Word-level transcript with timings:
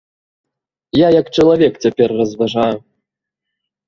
Я 0.99 1.07
як 1.15 1.29
чалавек 1.37 1.73
цяпер 1.87 2.09
разважаю. 2.21 2.75